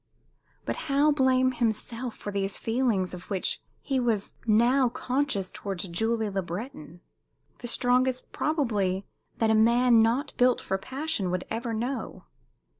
But 0.65 0.75
how 0.89 1.11
blame 1.11 1.51
himself 1.51 2.17
for 2.17 2.31
these 2.31 2.57
feelings 2.57 3.13
of 3.13 3.25
which 3.29 3.61
he 3.83 3.99
was 3.99 4.33
now 4.47 4.89
conscious 4.89 5.51
towards 5.51 5.87
Julie 5.89 6.31
Le 6.31 6.41
Breton 6.41 7.01
the 7.59 7.67
strongest, 7.67 8.31
probably, 8.31 9.05
that 9.37 9.51
a 9.51 9.53
man 9.53 10.01
not 10.01 10.33
built 10.37 10.59
for 10.59 10.79
passion 10.79 11.29
would 11.29 11.45
ever 11.51 11.71
know. 11.71 12.23